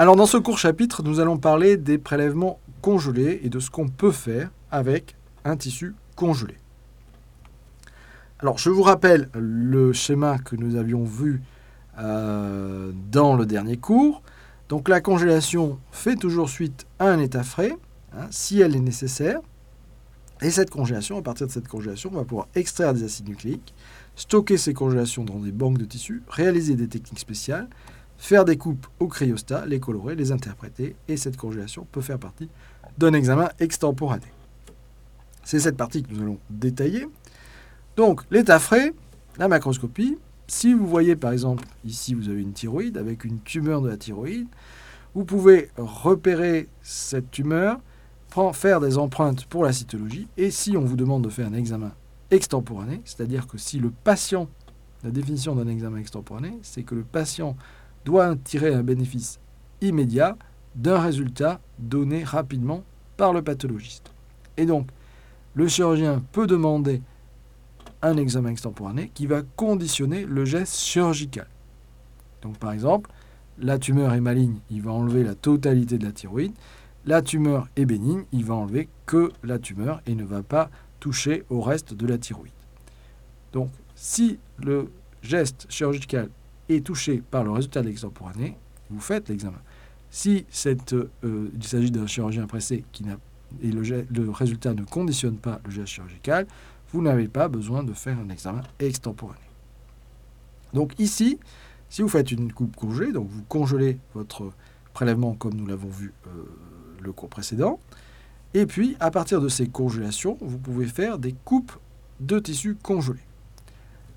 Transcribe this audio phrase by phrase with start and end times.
[0.00, 3.88] Alors dans ce court chapitre, nous allons parler des prélèvements congelés et de ce qu'on
[3.88, 6.54] peut faire avec un tissu congelé.
[8.38, 11.42] Alors je vous rappelle le schéma que nous avions vu
[11.98, 14.22] euh, dans le dernier cours.
[14.68, 17.76] Donc la congélation fait toujours suite à un état frais,
[18.16, 19.40] hein, si elle est nécessaire.
[20.42, 23.74] Et cette congélation, à partir de cette congélation, on va pouvoir extraire des acides nucléiques,
[24.14, 27.66] stocker ces congélations dans des banques de tissus, réaliser des techniques spéciales,
[28.18, 32.50] faire des coupes au cryostat, les colorer, les interpréter, et cette congélation peut faire partie
[32.98, 34.26] d'un examen extemporané.
[35.44, 37.08] C'est cette partie que nous allons détailler.
[37.96, 38.92] Donc, l'état frais,
[39.38, 40.18] la macroscopie.
[40.46, 43.96] Si vous voyez par exemple, ici vous avez une thyroïde avec une tumeur de la
[43.96, 44.48] thyroïde,
[45.14, 47.78] vous pouvez repérer cette tumeur,
[48.52, 51.92] faire des empreintes pour la cytologie, et si on vous demande de faire un examen
[52.30, 54.48] extemporané, c'est-à-dire que si le patient,
[55.02, 57.56] la définition d'un examen extemporané, c'est que le patient
[58.08, 59.38] doit tirer un bénéfice
[59.82, 60.38] immédiat
[60.74, 62.82] d'un résultat donné rapidement
[63.18, 64.10] par le pathologiste.
[64.56, 64.88] Et donc,
[65.54, 67.02] le chirurgien peut demander
[68.00, 71.48] un examen extemporané qui va conditionner le geste chirurgical.
[72.40, 73.10] Donc par exemple,
[73.58, 76.54] la tumeur est maligne, il va enlever la totalité de la thyroïde.
[77.04, 81.44] La tumeur est bénigne, il va enlever que la tumeur et ne va pas toucher
[81.50, 82.52] au reste de la thyroïde.
[83.52, 84.90] Donc si le
[85.22, 86.30] geste chirurgical
[86.68, 88.56] est touché par le résultat de l'extemporané,
[88.90, 89.60] vous faites l'examen.
[90.10, 93.04] Si euh, il s'agit d'un chirurgien pressé qui
[93.62, 96.46] et le, le, résultat ne conditionne pas le geste chirurgical,
[96.92, 99.40] vous n'avez pas besoin de faire un examen extemporané.
[100.74, 101.38] Donc ici,
[101.88, 104.52] si vous faites une coupe congelée, donc vous congelez votre
[104.92, 106.30] prélèvement comme nous l'avons vu euh,
[107.02, 107.80] le cours précédent,
[108.54, 111.72] et puis à partir de ces congélations, vous pouvez faire des coupes
[112.20, 113.20] de tissus congelés.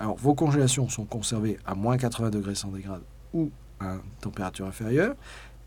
[0.00, 3.02] Alors vos congélations sont conservées à moins 80 degrés centigrades
[3.34, 5.14] ou à une température inférieure,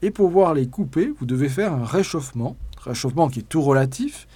[0.01, 4.27] et pour pouvoir les couper, vous devez faire un réchauffement, réchauffement qui est tout relatif,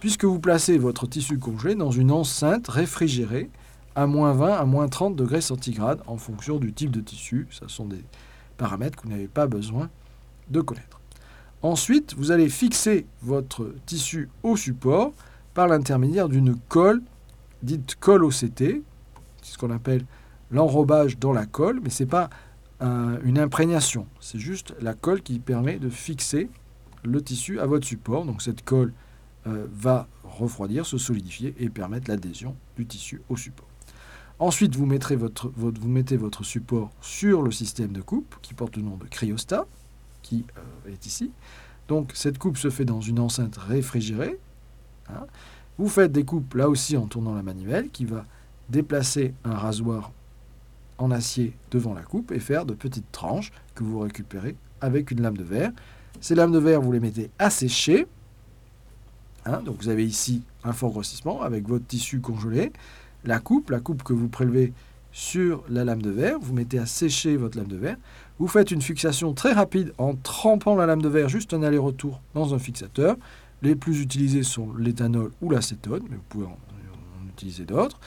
[0.00, 3.50] puisque vous placez votre tissu congelé dans une enceinte réfrigérée
[3.96, 7.48] à moins 20 à moins 30 degrés centigrades en fonction du type de tissu.
[7.50, 8.04] Ce sont des
[8.58, 9.90] paramètres que vous n'avez pas besoin
[10.50, 11.00] de connaître.
[11.62, 15.12] Ensuite, vous allez fixer votre tissu au support
[15.54, 17.02] par l'intermédiaire d'une colle
[17.64, 18.82] dite colle OCT,
[19.48, 20.04] c'est ce qu'on appelle
[20.50, 22.30] l'enrobage dans la colle, mais ce n'est pas
[22.80, 26.48] une imprégnation, c'est juste la colle qui permet de fixer
[27.02, 28.24] le tissu à votre support.
[28.24, 28.92] Donc cette colle
[29.46, 33.66] euh, va refroidir, se solidifier et permettre l'adhésion du tissu au support.
[34.38, 39.06] Ensuite, vous, mettez votre support sur le système de coupe qui porte le nom de
[39.06, 39.66] cryostat,
[40.22, 41.32] qui euh, est ici.
[41.88, 44.38] Donc cette coupe se fait dans une enceinte réfrigérée.
[45.08, 45.26] Hein.
[45.78, 48.26] Vous faites des coupes là aussi en tournant la manivelle qui va
[48.68, 50.12] déplacer un rasoir
[50.98, 55.22] en acier devant la coupe et faire de petites tranches que vous récupérez avec une
[55.22, 55.70] lame de verre.
[56.20, 58.06] Ces lames de verre, vous les mettez à sécher
[59.48, 62.72] Hein, donc vous avez ici un fort grossissement avec votre tissu congelé,
[63.24, 64.72] la coupe, la coupe que vous prélevez
[65.10, 67.96] sur la lame de verre, vous mettez à sécher votre lame de verre,
[68.38, 72.20] vous faites une fixation très rapide en trempant la lame de verre juste un aller-retour
[72.34, 73.16] dans un fixateur.
[73.62, 76.58] Les plus utilisés sont l'éthanol ou l'acétone, mais vous pouvez en,
[77.28, 77.98] utiliser d'autres.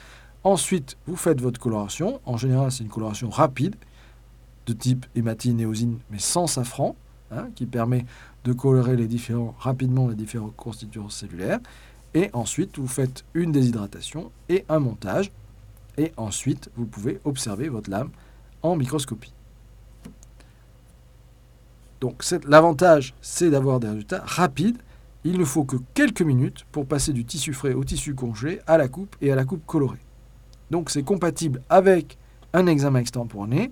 [0.44, 2.20] Ensuite, vous faites votre coloration.
[2.26, 3.76] En général, c'est une coloration rapide,
[4.66, 6.96] de type hématine et osine, mais sans safran,
[7.32, 8.06] hein, qui permet
[8.44, 8.98] de colorer
[9.60, 11.60] rapidement les différents constituants cellulaires.
[12.14, 15.32] Et ensuite, vous faites une déshydratation et un montage.
[15.98, 18.10] Et ensuite, vous pouvez observer votre lame
[18.64, 19.34] en microscopie.
[22.00, 24.78] Donc l'avantage, c'est d'avoir des résultats rapides.
[25.24, 28.80] Il ne faut que quelques minutes pour passer du tissu frais au tissu congelé, à
[28.80, 30.00] la coupe et à la coupe colorée.
[30.72, 32.18] Donc c'est compatible avec
[32.54, 33.72] un examen extemporané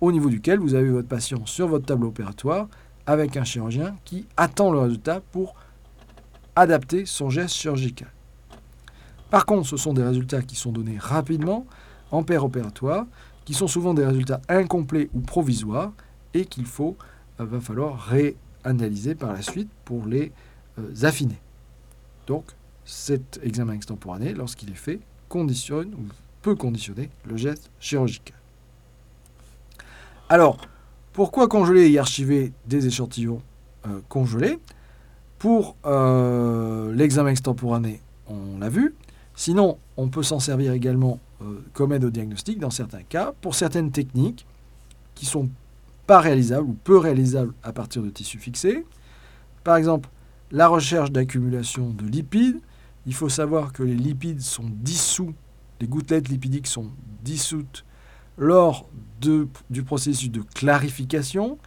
[0.00, 2.68] au niveau duquel vous avez votre patient sur votre tableau opératoire
[3.06, 5.54] avec un chirurgien qui attend le résultat pour
[6.56, 8.08] adapter son geste chirurgical.
[9.30, 11.66] Par contre, ce sont des résultats qui sont donnés rapidement
[12.10, 13.06] en paire opératoire,
[13.44, 15.92] qui sont souvent des résultats incomplets ou provisoires
[16.34, 16.96] et qu'il faut
[17.40, 20.32] euh, va falloir réanalyser par la suite pour les
[20.78, 21.40] euh, affiner.
[22.26, 22.44] Donc,
[22.84, 26.06] cet examen extemporané, lorsqu'il est fait, conditionne ou
[26.52, 28.36] conditionner le geste chirurgical.
[30.28, 30.58] Alors,
[31.12, 33.40] pourquoi congeler et archiver des échantillons
[33.86, 34.58] euh, congelés?
[35.38, 38.94] Pour euh, l'examen extemporané, on l'a vu.
[39.34, 43.54] Sinon, on peut s'en servir également euh, comme aide au diagnostic dans certains cas, pour
[43.54, 44.46] certaines techniques
[45.14, 45.48] qui sont
[46.06, 48.84] pas réalisables ou peu réalisables à partir de tissus fixés.
[49.62, 50.08] Par exemple,
[50.50, 52.60] la recherche d'accumulation de lipides.
[53.06, 55.34] Il faut savoir que les lipides sont dissous,
[55.84, 56.86] les gouttelettes lipidiques sont
[57.22, 57.84] dissoutes
[58.38, 58.88] lors
[59.20, 61.58] du processus de clarification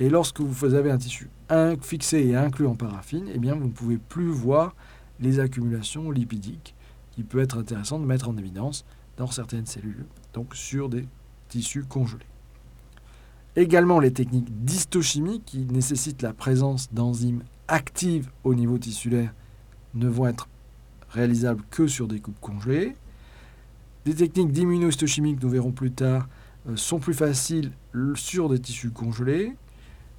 [0.00, 1.28] Et lorsque vous avez un tissu
[1.82, 4.74] fixé et inclus en paraffine, eh bien, vous ne pouvez plus voir
[5.20, 6.74] les accumulations lipidiques
[7.10, 8.86] qui peut être intéressant de mettre en évidence
[9.18, 11.06] dans certaines cellules, donc sur des
[11.50, 12.24] tissus congelés.
[13.56, 19.34] Également les techniques d'histochimie qui nécessitent la présence d'enzymes actives au niveau tissulaire
[19.92, 20.48] ne vont être
[21.10, 22.96] réalisables que sur des coupes congelées.
[24.06, 26.28] Des techniques d'immunohistochimie que nous verrons plus tard
[26.68, 27.72] euh, sont plus faciles
[28.14, 29.56] sur des tissus congelés.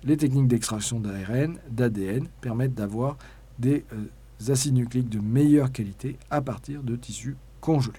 [0.04, 3.18] Les techniques d'extraction d'ARN, d'ADN permettent d'avoir
[3.60, 7.94] des euh, acides nucléiques de meilleure qualité à partir de tissus congelés.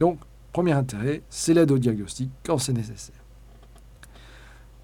[0.00, 0.20] Donc,
[0.54, 3.22] premier intérêt, c'est l'aide au diagnostic quand c'est nécessaire.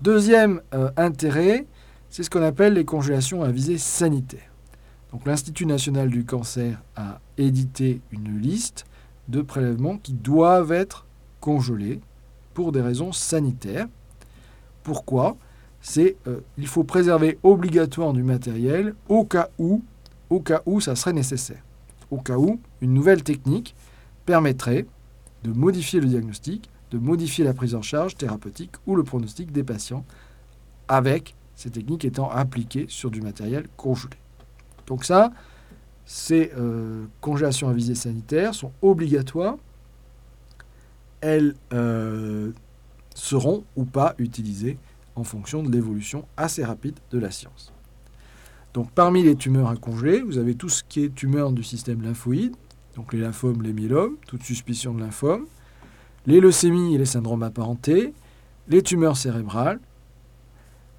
[0.02, 1.66] Deuxième euh, intérêt,
[2.10, 4.52] c'est ce qu'on appelle les congélations à visée sanitaire.
[5.24, 8.84] L'Institut national du cancer a édité une liste
[9.30, 11.06] de prélèvements qui doivent être
[11.40, 12.00] congelés
[12.54, 13.86] pour des raisons sanitaires.
[14.82, 15.36] Pourquoi?
[15.80, 19.82] C'est euh, il faut préserver obligatoirement du matériel au cas où,
[20.28, 21.62] au cas où ça serait nécessaire.
[22.10, 23.74] Au cas où une nouvelle technique
[24.26, 24.86] permettrait
[25.44, 29.62] de modifier le diagnostic, de modifier la prise en charge thérapeutique ou le pronostic des
[29.62, 30.04] patients
[30.88, 34.16] avec ces techniques étant appliquées sur du matériel congelé.
[34.86, 35.30] Donc ça,
[36.12, 39.58] ces euh, congélations à visée sanitaire sont obligatoires.
[41.20, 42.50] Elles euh,
[43.14, 44.76] seront ou pas utilisées
[45.14, 47.72] en fonction de l'évolution assez rapide de la science.
[48.74, 52.02] Donc parmi les tumeurs à congeler, vous avez tout ce qui est tumeur du système
[52.02, 52.56] lymphoïde,
[52.96, 55.46] donc les lymphomes, les myélomes, toute suspicion de lymphome,
[56.26, 58.14] les leucémies et les syndromes apparentés,
[58.66, 59.78] les tumeurs cérébrales,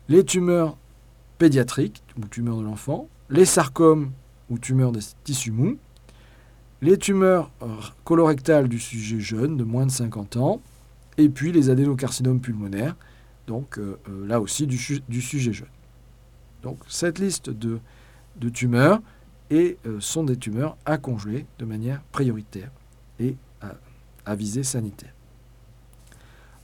[0.08, 0.78] les tumeurs
[1.38, 4.12] pédiatriques ou tumeurs de l'enfant, les sarcomes
[4.52, 5.78] ou tumeurs des tissus mous,
[6.82, 7.68] les tumeurs euh,
[8.04, 10.62] colorectales du sujet jeune de moins de 50 ans,
[11.18, 12.96] et puis les adénocarcinomes pulmonaires,
[13.48, 15.68] donc euh, euh, là aussi du, sujet jeune.
[16.64, 17.80] Donc cette liste de,
[18.50, 19.02] tumeurs
[19.50, 22.72] et, sont des tumeurs à congeler de manière prioritaire
[23.20, 23.74] et à,
[24.26, 25.14] à visée sanitaire.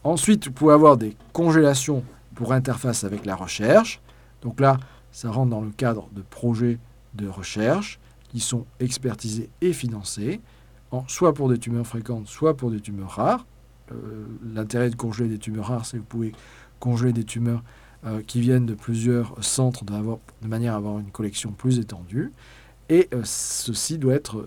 [0.04, 2.04] Ensuite, vous pouvez avoir des congélations
[2.36, 4.00] pour interface avec la recherche.
[4.42, 4.78] Donc là,
[5.12, 6.80] ça rentre dans le cadre de projets
[7.14, 8.00] de recherche
[8.30, 10.42] qui sont expertisés et financés,
[11.08, 13.46] soit pour des tumeurs fréquentes, soit pour des tumeurs rares.
[13.92, 16.34] Euh, l'intérêt de congeler des tumeurs rares, c'est que vous pouvez
[16.80, 17.64] congeler des tumeurs
[18.06, 22.34] euh, qui viennent de plusieurs centres de, de, manière à avoir une collection plus étendue.
[22.90, 24.46] Et euh, ceci doit être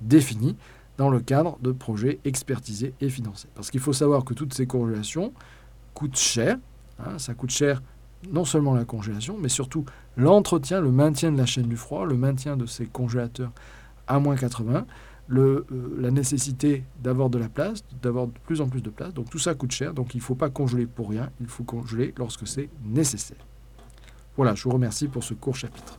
[0.00, 0.56] défini
[0.98, 3.48] dans le cadre de projets expertisés et financés.
[3.54, 5.32] Parce qu'il faut savoir que toutes ces congélations
[5.94, 6.58] coûtent cher.
[6.98, 7.82] Hein, ça coûte cher
[8.30, 9.84] non seulement la congélation, mais surtout
[10.16, 13.52] l'entretien, le maintien de la chaîne du froid, le maintien de ces congélateurs
[14.06, 14.86] à moins 80,
[15.28, 19.14] le, euh, la nécessité d'avoir de la place, d'avoir de plus en plus de place.
[19.14, 21.64] Donc tout ça coûte cher, donc il ne faut pas congeler pour rien, il faut
[21.64, 23.44] congeler lorsque c'est nécessaire.
[24.36, 25.98] Voilà, je vous remercie pour ce court chapitre.